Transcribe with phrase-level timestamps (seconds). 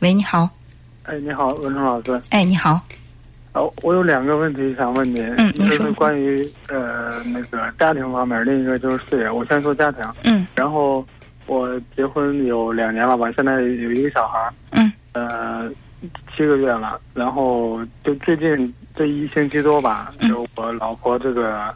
[0.00, 0.48] 喂，你好。
[1.02, 2.20] 哎，你好，文成老师。
[2.30, 2.80] 哎，你好。
[3.52, 5.26] 哦，我有两个问题想问您。
[5.36, 9.28] 嗯，一个是关于呃那个家庭方面，另一个就是事业。
[9.28, 10.04] 我先说家庭。
[10.22, 10.46] 嗯。
[10.54, 11.04] 然后
[11.46, 14.38] 我结婚有两年了吧，现在有一个小孩。
[14.70, 14.92] 嗯。
[15.14, 15.68] 呃，
[16.36, 17.00] 七个月了。
[17.12, 21.74] 然后就最近这一星期多吧，就我老婆这个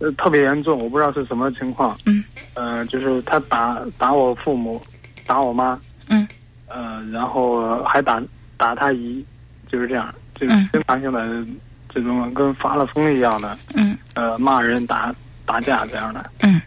[0.00, 1.96] 呃特别严重，我不知道是什么情况。
[2.06, 2.24] 嗯。
[2.54, 4.82] 呃，就是她打打我父母，
[5.28, 5.78] 打我妈。
[6.74, 6.96] 嗯。
[6.96, 8.22] 呃，然后还打
[8.56, 9.24] 打他姨，
[9.68, 10.12] 就是这样。
[10.34, 11.46] 就是经常性的
[11.88, 15.14] 这种跟发了疯一样的，嗯，呃，骂人、打
[15.46, 16.60] 打架这样的，嗯，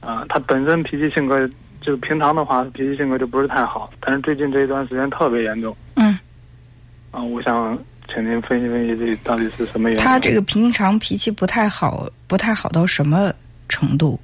[0.00, 1.48] 啊，他本身脾气性格
[1.80, 6.16] 就平常的话脾气性格就不是太好，但是最近这一段时间特别严重，嗯，
[7.10, 7.76] 啊，我想
[8.14, 10.04] 请您分析分析这到底是什么原因？
[10.04, 13.32] 他这个平常脾气不太好，不太好到什么
[13.68, 14.20] 程度？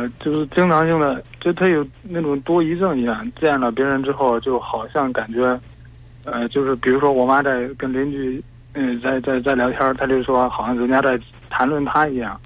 [0.00, 5.58] 呃，就是经常性的，就他有那种多疑症一样，见了别人之后，就好像感觉。
[6.24, 8.42] 呃，就是比如说，我妈在跟邻居，
[8.72, 11.18] 嗯，在在在聊天，他就说好像人家在
[11.50, 12.40] 谈论他一样，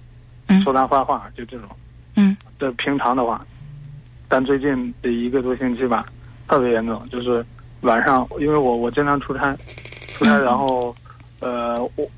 [0.64, 1.68] 说他坏话，就这种。
[2.16, 2.36] 嗯。
[2.58, 3.44] 这平常的话，
[4.28, 6.06] 但最近这一个多星期吧，
[6.48, 7.44] 特别严重，就是
[7.82, 9.56] 晚上，因为我我经常出差，
[10.12, 10.94] 出差，然后，
[11.40, 12.08] 呃，我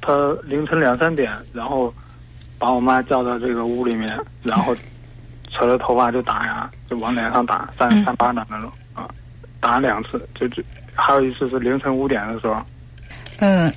[0.00, 1.92] 他凌晨两三点，然后
[2.60, 4.06] 把我妈叫到这个屋里面，
[4.44, 4.72] 然后
[5.50, 9.08] 扯着头发就打呀，就往脸上打，三三巴掌那种啊，
[9.58, 10.62] 打两次，就就。
[10.94, 12.60] 还有一次是凌晨五点的时候，
[13.38, 13.72] 嗯，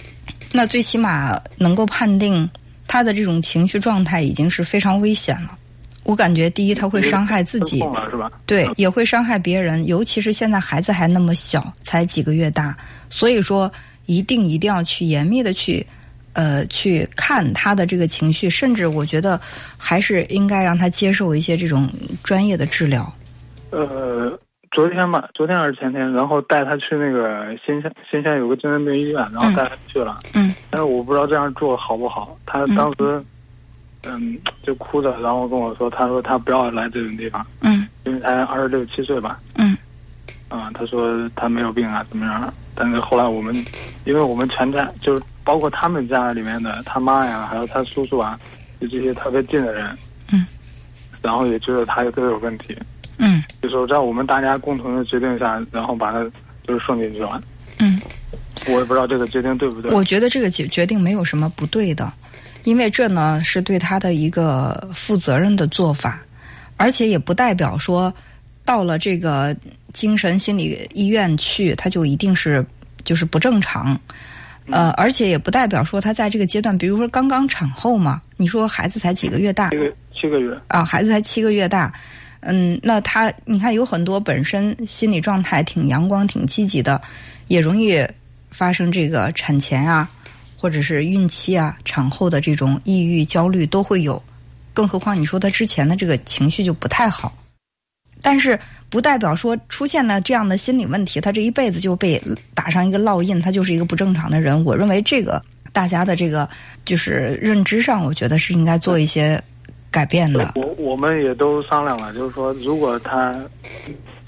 [0.52, 2.50] 那最起码能够判定
[2.86, 5.58] 他的这种情绪状态已经是非常危险了。
[6.04, 7.80] 我感觉第一，他会伤害自己，
[8.12, 8.30] 是吧？
[8.46, 12.76] 对，也会伤害别人，尤其是现在孩子还那么小，才几个月大，
[13.10, 13.72] 所以说
[14.06, 15.86] 一定一定要去严密的去
[16.34, 19.40] 呃去看他的这个情绪，甚至我觉得
[19.78, 21.90] 还是应该让他接受一些这种
[22.24, 23.12] 专业的治疗。
[23.72, 24.38] 呃。
[24.76, 30.18] 昨天吧，昨天还是前天，然后带他去那个新乡，新乡有个精神病医院，然后带他去了。
[30.34, 30.52] 嗯。
[30.72, 32.36] 但是我不知道这样做好不好。
[32.44, 33.24] 他当时，
[34.08, 37.88] 嗯，就哭着，然后跟我说：“他说他不要来这种地方。”嗯。
[38.06, 39.40] 因为才二十六七岁吧。
[39.60, 39.78] 嗯。
[40.50, 42.52] 啊，他说他没有病啊，怎么样？
[42.74, 43.54] 但是后来我们，
[44.06, 48.40] 因为我们全家就是包括他们家里面的他妈呀，还有他叔叔啊，
[48.80, 49.98] 就这些特别近的人。
[50.32, 50.46] 嗯。
[51.22, 52.78] 然后也觉得他都有问题。
[53.18, 56.22] 嗯，就说在我们大家共同的决定下，然后把他
[56.68, 57.42] 就是送进去了。
[57.78, 58.02] 嗯，
[58.68, 59.92] 我也不知道这个决定对不对。
[59.92, 62.12] 我觉得这个决决定没有什么不对的，
[62.64, 66.22] 因为这呢是对他的一个负责任的做法，
[66.76, 68.14] 而且也不代表说
[68.66, 69.56] 到了这个
[69.94, 72.66] 精神心理医院去，他就一定是
[73.04, 74.00] 就是不正常。
[74.72, 81.94] 呃，而且也不代表说他在这个阶段，比如说刚刚产后嘛，你说孩子才几个月大，七个七个月啊，孩子才七个月大。
[82.40, 87.02] 嗯，那他你看有很多本身心理状态挺阳光、挺积极的，
[87.48, 88.06] 也容易
[88.52, 90.10] 发生这个产前啊，
[90.58, 94.22] 或者是孕期啊、产后的这种抑郁、焦虑都会有。
[94.74, 97.34] 更何况你说他之前的这个情绪就不太好，
[98.24, 102.20] 但是不代表说出现了这样的心理问题，他这一辈子就被
[102.56, 104.66] 打上一个烙印，他就是一个不正常的人。
[104.66, 105.40] 我认为这个
[105.72, 106.50] 大家的这个
[106.86, 109.40] 就是认知上，我觉得是应该做一些。
[109.94, 113.32] 改变的，我我们也都商量了，就是说，如果他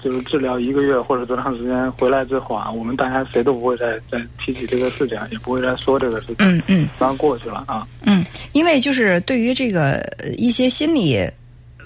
[0.00, 6.36] 就是治疗一个月或者多长时间回来之后啊，我们大家谁都不会再再提起这个事情，也不会再说这个事情。
[6.38, 7.84] 嗯嗯，刚过去了啊。
[8.02, 10.00] 嗯，因为就是对于这个
[10.38, 11.18] 一些心理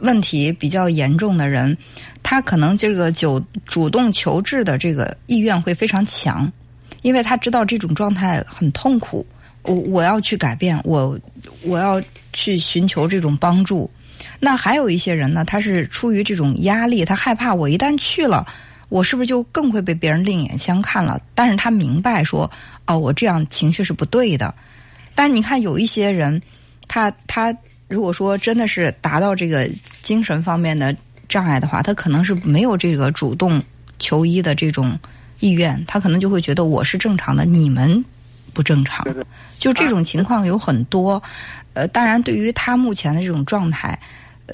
[0.00, 1.76] 问题比较严重的人，
[2.22, 6.50] 他可能这个就主动求治的这个意愿会非常强，
[7.02, 9.26] 因为他知道这种状态很痛苦，
[9.62, 11.18] 我我要去改变，我
[11.62, 12.02] 我要。
[12.32, 13.90] 去寻求这种帮助，
[14.38, 18.46] 那还有一些人呢，他是出于这种压力，他害怕我一旦去了，
[18.88, 21.20] 我是不是就更会被别人另眼相看了？
[21.34, 22.48] 但是他明白说，
[22.86, 24.54] 哦，我这样情绪是不对的。
[25.16, 26.40] 但是你看，有一些人，
[26.86, 27.52] 他他
[27.90, 29.68] 如果说真的是达到这个
[30.00, 30.96] 精神方面的
[31.28, 33.62] 障碍的话，他可能是没有这个主动
[33.98, 34.98] 求医的这种
[35.40, 38.04] 意愿，他可能就会觉得我是正常的，你们
[38.54, 39.04] 不正常。
[39.58, 41.22] 就这种情况有很多。
[41.72, 43.98] 呃，当然，对于他目前的这种状态，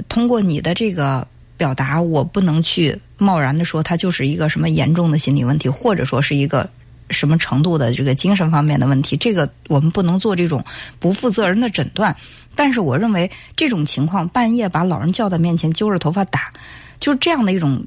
[0.08, 1.26] 通过你的这个
[1.56, 6.69] 表达，我不能去贸然的说他就是一个什么严重的心理问题，或者说是一个
[7.11, 9.17] 什么程度的这个精神方面的问题。
[9.17, 10.64] 这个我们不能做这种
[10.99, 12.14] 不负责任的诊断。
[12.55, 16.53] 但是，我认为这种情况，半夜把老人叫到面前揪着头发打，
[16.99, 17.85] 就是这样的一种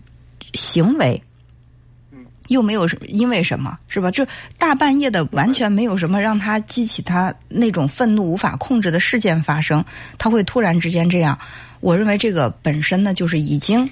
[0.53, 1.21] 行为。
[2.49, 4.09] 又没有因为什么是吧？
[4.09, 4.27] 这
[4.57, 9.85] 大半夜的，完全没有什么让他激起他那种愤怒无法控制的事件发生，
[10.17, 11.37] 他会突然之间这样。
[11.79, 13.87] 我认为这个本身呢，就是已经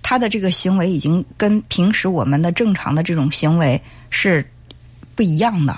[0.00, 4.48] 他的这个行为已经跟平时我们的正常的这种行为是
[5.18, 5.76] 不一样的，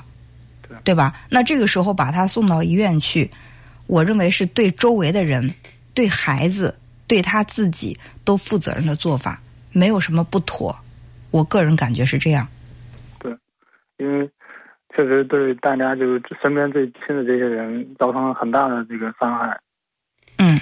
[0.68, 1.16] 对对吧？
[1.30, 3.30] 那这个时候把他送到医院去，
[3.86, 5.54] 我认为是对周围的人、
[5.94, 6.76] 对孩子、
[7.06, 9.40] 对他自己都负责任的做法，
[9.72, 10.78] 没有什么不妥。
[11.30, 12.46] 我个人感觉是这样。
[13.18, 13.34] 对
[13.96, 14.28] 因为
[14.94, 19.58] 确实对大家就是身边最亲的这些人造成了很大的这个伤害。
[20.36, 20.60] 嗯，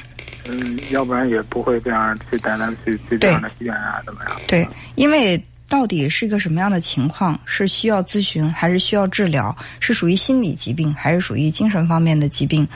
[0.49, 4.37] 嗯，要不然也不会这样去带他去去这样的医院啊，怎么样？
[4.47, 4.65] 对，
[4.95, 5.37] 因为
[5.69, 7.39] 到底是一个什么样的情况？
[7.45, 9.55] 是需要咨询，还是需要治疗？
[9.81, 12.67] 是属于心理疾病，还是属于精神方面的疾病？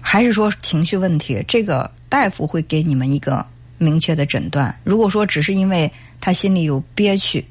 [0.00, 1.44] 还是说情绪问题？
[1.48, 3.44] 这个大夫会给你们一个
[3.78, 4.74] 明确的诊断。
[4.84, 5.90] 如果说只是因为
[6.20, 7.44] 他心里有憋屈，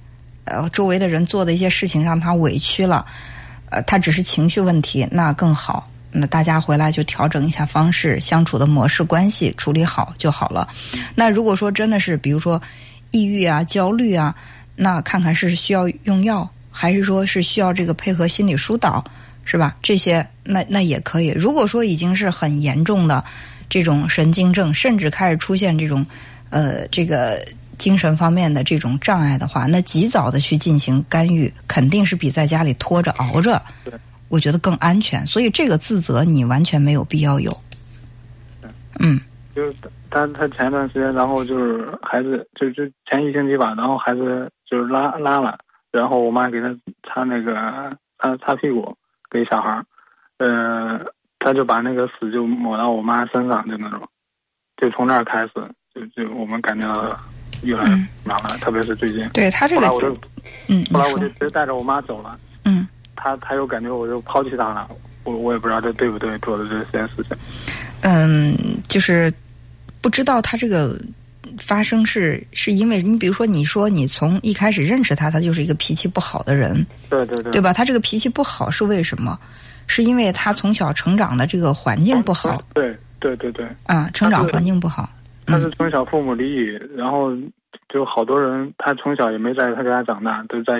[0.45, 3.05] 呃，周围的人做的一些事情让他委屈了，
[3.69, 5.89] 呃，他只是情绪问题，那更好。
[6.17, 10.65] 那大家回来就调整一下方式、相处的模式、关系处理好就好了。
[11.13, 12.61] 那如果说真的是，比如说
[13.11, 14.33] 抑郁啊、焦虑啊，
[14.75, 19.03] 那看看是需要用药，还是说是需要这个配合心理疏导，
[19.43, 19.75] 是吧？
[19.81, 21.29] 这些那那也可以。
[21.29, 23.23] 如果说已经是很严重的
[23.69, 26.05] 这种神经症，甚至开始出现这种
[26.49, 27.45] 呃这个
[27.77, 33.61] 精神方面的这种障碍的话，那及早的去进行干预，肯定是比在家里拖着熬着。
[34.27, 37.55] 我觉得更安全，所以这个自责你完全没有必要有。
[38.99, 39.21] 嗯，
[39.55, 39.73] 就是
[40.09, 45.57] 他他前一段时间，然后就是孩子就就前一星期吧，然后孩子就是拉拉了，
[45.91, 46.67] 然后我妈给他
[47.07, 47.53] 擦那个
[48.19, 48.95] 擦擦屁股
[49.31, 49.85] 给小孩儿，
[50.39, 50.99] 呃，
[51.39, 54.01] 他就把那个屎就抹到我妈身上，就那种，
[54.77, 55.53] 就从那儿开始，
[55.93, 57.17] 就就我们感觉到
[57.63, 59.27] 越来越忙了，特别是最近。
[59.29, 59.87] 对他这个，
[60.67, 62.37] 嗯，后来我就直接带着我妈走了。
[62.65, 62.87] 嗯。
[63.17, 64.87] 他他又感觉我就抛弃他了，
[65.23, 67.35] 我我也不知道这对不对做的这件事情。
[68.01, 68.53] 嗯，
[68.87, 69.33] 就是
[70.05, 70.95] 不知道他这个
[71.57, 77.73] 发生是是因为你，比如说你说你从一开始认识他，他就是一个脾气不好的人，对对对，对吧？
[77.73, 79.35] 他这个脾气不好是为什么？
[79.87, 85.09] 是因为他从小成长的这个环境不好，对对对对，啊，成长环境不好。
[85.47, 87.31] 他是从小父母离异，然后
[87.89, 90.73] 就好多人，他从小也没在他家长大，都在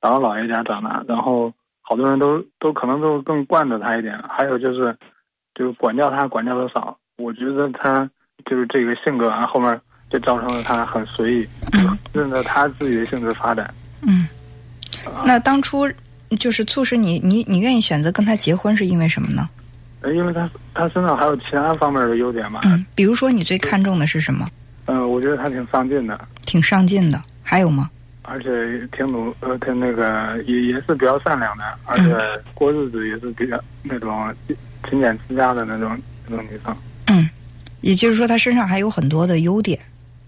[0.00, 1.52] 姥姥姥爷家长大，然后。
[1.80, 4.94] 好多人都都可能都更惯着他一点，还有就是，
[5.54, 6.94] 就是管教他管教的少。
[7.16, 8.06] 我觉得他
[8.44, 9.78] 就是这个性格啊，后面
[10.10, 11.48] 就造成了他很随意，
[12.12, 13.72] 任着他自己的性质发展。
[14.02, 14.28] 嗯，
[15.24, 15.88] 那当初
[16.38, 19.48] 就是促使你你你愿意选择跟他结婚是因为什么呢？
[20.00, 22.60] 呃，因为他他身上还有其他方面的优点嘛。
[22.64, 24.46] 嗯，比如说你最看重的是什么？
[24.86, 26.18] 嗯，我觉得他挺上进的。
[26.46, 27.90] 挺上进的，还有吗？
[28.22, 28.48] 而且
[28.96, 32.14] 挺努，呃，挺那个，也也是比较善良的，而且
[32.54, 34.32] 过日子也是比较那种
[34.88, 36.76] 勤俭持家的那种那种女生。
[37.80, 39.78] 嗯，也就是说，他身上还有很多的优点，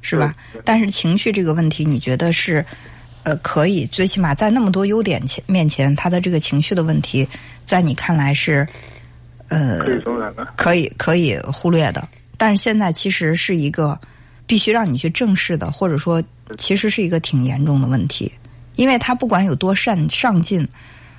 [0.01, 0.35] 是吧？
[0.65, 2.65] 但是情绪这个问题，你觉得是
[3.23, 3.87] 呃可以？
[3.87, 7.29] 最起码在那么多优点前面前，他的这个情绪的问题，
[7.67, 8.67] 在你看来是
[9.49, 12.09] 呃可以容忍的，可以可以忽略的。
[12.37, 13.99] 但是现在其实是一个
[14.47, 16.23] 必须让你去正视的，或者说。
[16.59, 18.29] 其实是一个挺严重的问题，
[18.75, 20.67] 因为他不管有多善上进，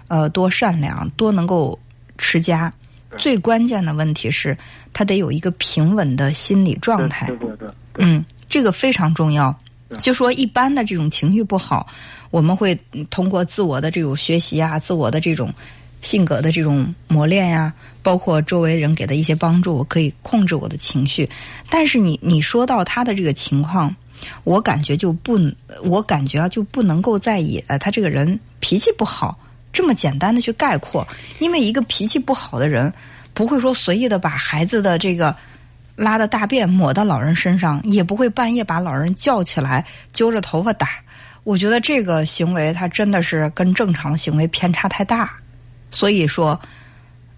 [0.09, 1.79] 呃，多善良，多能够
[2.17, 2.69] 持家，
[3.17, 4.57] 最关键的问题是，
[4.93, 7.27] 他得有一个平稳的心理状态。
[7.27, 7.69] 对对对。
[7.97, 9.53] 嗯，这个非常重要。
[9.99, 11.87] 就说一般的这种情绪不好，
[12.29, 12.77] 我们会
[13.09, 15.53] 通过自我的这种学习啊，自我的这种
[16.01, 21.29] 性格的这种磨练呀，包括周围人给的一些帮助，我可以控制我的情绪。
[21.69, 23.95] 但是你你说到他的这个情况。
[24.43, 25.35] 我感觉就不，
[25.83, 29.35] 我感觉啊就不能够再以呃他这个人脾气不好
[29.71, 31.07] 这么简单的去概括，
[31.39, 32.91] 因为一个脾气不好的人
[33.33, 35.35] 不会说随意的把孩子的这个
[35.95, 40.87] 拉的大便抹到老人身上，也不会半夜把老人叫起来揪着头发打。
[41.43, 45.31] 我觉得这个行为他真的是跟正常的行为偏差太大，
[45.89, 46.59] 所以说，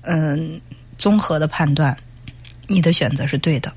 [0.02, 0.60] 嗯，
[0.98, 1.96] 综合的判断，
[2.68, 3.72] 你的选择是对的。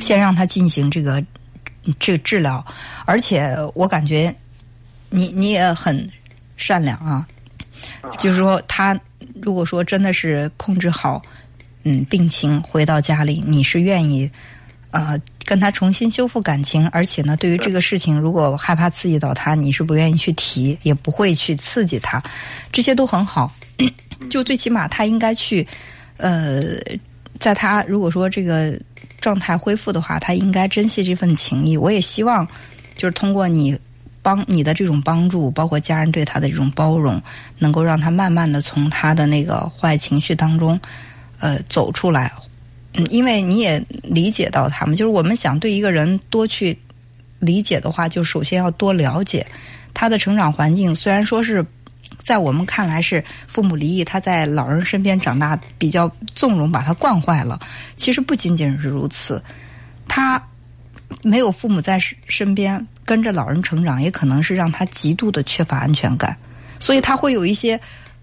[0.00, 1.24] 先让他进行这个
[1.98, 2.64] 这个治疗，
[3.04, 4.34] 而且我感觉
[5.10, 6.08] 你你也很
[6.56, 7.26] 善良啊，
[8.18, 8.98] 就是说他
[9.40, 11.22] 如果说真的是控制好
[11.84, 14.30] 嗯病情回到家里，你是愿意
[14.90, 22.22] 呃跟他重新修复感情，而且呢，对于这个事情如果害怕刺激到他，你是不愿意去提，也不会去刺激他，
[22.72, 23.52] 这些都很好。
[24.30, 25.66] 就最起码他应该去
[26.16, 26.76] 呃，
[27.38, 28.78] 在他如果说这个。
[29.18, 31.76] 状态恢复的话，他应该珍惜这份情谊。
[31.76, 32.46] 我也希望，
[32.96, 33.76] 就是通过你
[34.26, 37.22] 帮你的这种帮助，包括家人对他的这种包容，
[37.60, 40.80] 能够让他慢慢的从他的那个坏情绪当中，
[41.38, 42.32] 呃，走出来。
[42.94, 46.76] 嗯，因为你也理解到他们，就是我们想对一个人多去
[47.38, 49.46] 理解的话，就首先要多了解
[49.94, 50.92] 他的成长环境。
[50.92, 51.64] 虽然说是
[52.24, 57.60] 在我们看来是父母离异，他在老人身边长大比较纵容，把他惯坏了。
[57.94, 59.40] 其实不仅仅是如此，
[60.08, 60.42] 他
[61.22, 66.36] 没有父母在身边跟着老人成长，也可能是让他极度的缺乏安全感，
[66.78, 67.80] 所以他会有一些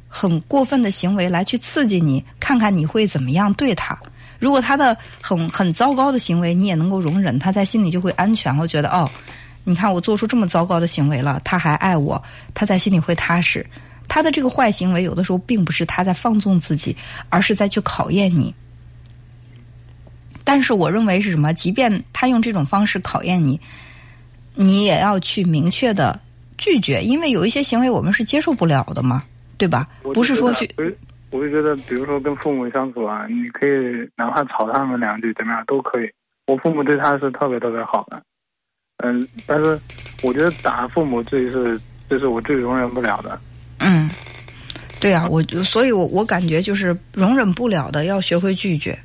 [0.08, 3.98] 很过分的行为来去刺激你，看看你会怎么样对他。
[4.40, 9.10] 如果他的很很糟糕的行为你也能够容忍，他在心里就会安全，会觉得哦，
[9.64, 12.22] 你看我做出这么糟糕的行为了，他还爱我，
[12.54, 13.66] 他在心里会踏实。
[14.10, 16.96] 他的这个坏行为有的时候并不是他在放纵自己，
[17.30, 18.54] 而是在去考验你。
[20.44, 21.54] 但是我认为是什么？
[21.54, 23.60] 即便他用这种方式考验你，
[24.56, 26.20] 你也要去明确的
[26.58, 29.24] 拒绝，因为有一些行为我们是接受不了的嘛，
[29.58, 29.88] 对吧？
[30.14, 30.70] 不是说去。
[31.32, 33.72] 我就觉得，比如说跟父母相处啊，你可以
[34.16, 36.08] 哪怕吵他们两句，怎么样都可以。
[36.46, 38.22] 我父母对他是特别特别好的，
[38.98, 39.80] 嗯，但是
[40.22, 43.40] 我觉得打父母这是这是我最容忍不了的。
[43.80, 44.08] 嗯，
[45.00, 48.96] 对啊，我所以，我我感觉就是容忍不了的，要学会拒绝。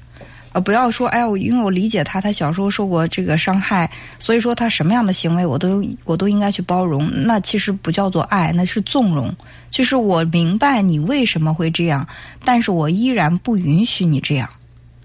[0.52, 7.10] 呃，不要说，哎呀，我因为我理解他，他小时候受过这个伤害，所以说他什么样的行为我都我都应该去包容。
[7.26, 9.34] 那其实不叫做爱，那是纵容。
[9.70, 12.06] 就是我明白你为什么会这样，
[12.44, 14.48] 但是我依然不允许你这样。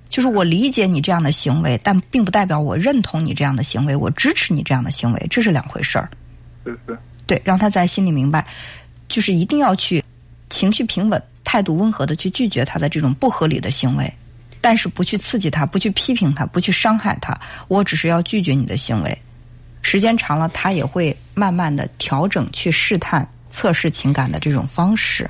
[0.09, 6.09] 就是我理解你这样的行为，但并不代表我认同你这样的行为，我支持你这样的行为，这是两回事儿。
[6.63, 6.97] 是是。
[7.25, 8.45] 对，让他在心里明白，
[9.07, 10.03] 就是一定要去
[10.49, 14.13] 情绪平稳、态度温和的去拒绝他的这种不合理的行为。
[14.63, 19.17] 但是不去刺激他，不去批评他，不去伤害他，我只是要拒绝你的行为。
[19.81, 25.29] 时间长了，他也会慢慢的调整，去试探、测试情感的这种方式。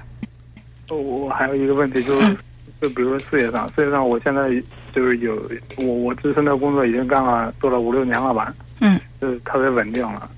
[0.92, 2.38] 我我还有一个问题，就是
[2.80, 4.44] 就比如说事业上，事业上我现在
[4.94, 5.34] 就是有
[5.78, 10.30] 我我自身的工作已经干了做了五六年了吧，嗯，就是特别稳定了，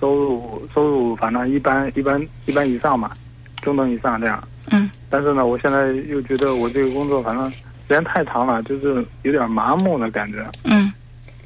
[0.00, 3.16] 收入收入反正一般一般一般以上吧，
[3.62, 4.42] 中等以上这样。
[4.72, 4.90] 嗯。
[5.08, 7.52] 但是呢，我现在又觉得我这个工作反正。
[7.90, 10.48] 时间太长了，就是有点麻木的感觉。
[10.62, 10.92] 嗯，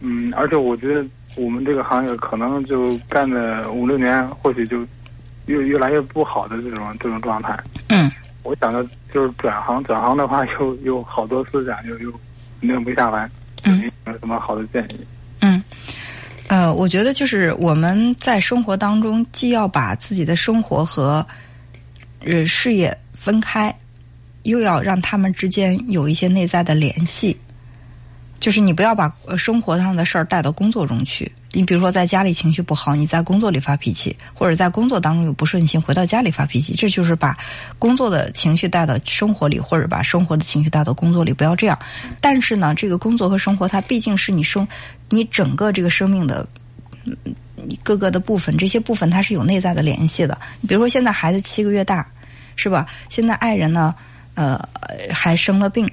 [0.02, 1.02] 嗯，而且我觉得
[1.36, 4.86] 我们这个行业可能就干了五六年，或许就
[5.46, 7.58] 越越来越不好的这种这种状态。
[7.88, 12.12] 嗯，我想着就是转行，转行的话又有好多思想，又又
[12.60, 13.26] 拧不下来。
[13.62, 15.00] 嗯，有什么好的建议？
[15.40, 15.64] 嗯，
[16.48, 21.26] 呃，我觉得就是我们在生活当中，既要把自己的生活和
[22.22, 23.74] 呃事业分开。
[24.44, 27.36] 又要让他们之间有一些内在的联系，
[28.40, 31.30] 就是你不要把生活上的事儿带到工作中去。
[31.56, 37.38] 你比如说，在家里情绪不好，你在工作里发脾气，或者在工作当中有不顺心，回到家里发脾气，这就是把
[37.78, 41.32] 工作的情绪带到生活里，或者把生活的情绪带到工作里。
[41.32, 41.78] 不要这样。
[42.20, 44.66] 但是呢，这个工作和生活，它毕竟是你生
[45.10, 46.44] 你整个这个生命的
[47.84, 50.36] 各个的部分，这些部分它是有内在的联系的。
[50.60, 52.04] 你比如说，现在孩子七个月大，
[52.56, 52.84] 是吧？
[53.08, 53.94] 现在爱人呢？
[54.34, 54.58] 呃，
[55.12, 55.90] 还生了病，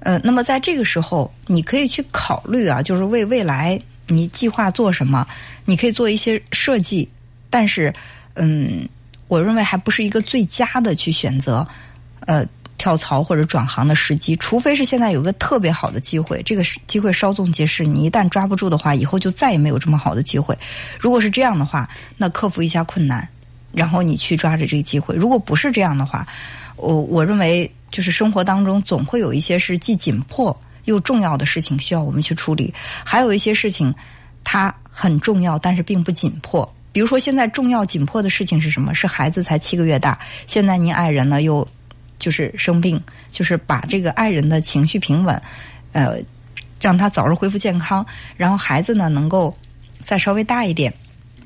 [0.00, 5.26] 呃，那么在这个时候，你可以去考虑啊，就是为未来你计划做什么，
[5.64, 7.08] 你可以做一些设计，
[7.50, 7.92] 但是，
[8.34, 8.88] 嗯，
[9.28, 11.66] 我认为还不是一个最佳的去选择，
[12.20, 12.44] 呃，
[12.78, 20.56] 跳槽或者转行的时机，除非是现在有个特别好的机会，这个机会稍纵即逝，你一旦抓不住的话，以后就再也没有这么好的机会。
[20.98, 23.28] 如果是这样的话，那克服一下困难，
[23.72, 25.14] 然后你去抓着这个机会。
[25.16, 26.26] 如果不是这样的话，
[26.78, 32.72] 我我认为，就是生活当中总会有一些是既紧迫又重要的事情需要我们去处理，
[33.04, 33.94] 还有一些事情
[34.42, 36.66] 它很重要，但是并不紧迫。
[36.90, 38.94] 比如说，现在重要紧迫的事情是什么？
[38.94, 41.66] 是孩子才七个月大，现在您爱人呢又
[42.18, 45.40] 就是生病，就是把这个爱人的情绪平稳，
[45.92, 46.18] 呃，
[46.80, 48.04] 让他早日恢复健康，
[48.36, 49.56] 然后孩子呢能够
[50.02, 50.92] 再稍微大一点。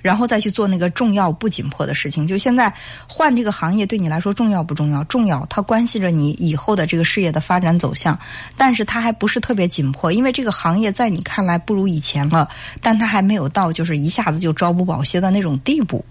[0.03, 2.27] 然后再去做那个重要不紧迫的事情。
[2.27, 2.71] 就现在
[3.09, 5.03] 换这个行业对你来说重要不重要？
[5.05, 8.19] 重要，它关系着你以后的这个事业的发展走向。
[8.57, 12.49] 但是它还不是特别紧迫，因为这个行业在你看来不如以前了，
[12.81, 16.05] 但它还没有到就是一下子就朝不保夕的那种地步，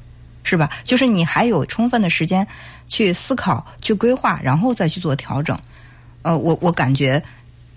[0.44, 0.70] 是吧？
[0.84, 2.48] 就是你还有充分的时间
[2.88, 5.60] 去思考、去规划，然后再去做调整。
[6.22, 7.22] 呃，我我感觉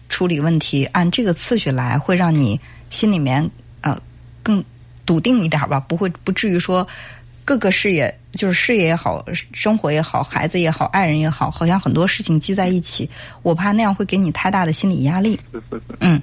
[0.09, 3.99] 处理问题按这个次序来，会让你心里面呃
[4.43, 4.65] 更。
[5.05, 6.87] 笃定一点吧，不会不至于说
[7.45, 13.09] 各个事业就是事业也好，生活也好，孩子也好，爱人也好，好像很多事情积在一起，
[13.43, 15.39] 我怕那样会给你太大的心理压力。
[15.53, 15.97] 是是是。
[16.01, 16.21] 嗯，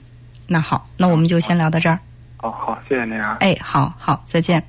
[0.48, 2.00] 那好，那我们就先聊到这儿。
[2.38, 3.38] 好好，谢谢您啊。
[3.40, 4.60] 哎，好好，再见。